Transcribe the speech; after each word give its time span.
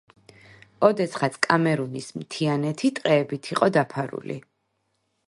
ოდესღაც 0.87 1.35
კამერუნის 1.47 2.09
მთიანეთი 2.21 2.93
ტყეებით 3.01 3.51
იყო 3.57 3.71
დაფარული. 3.77 4.43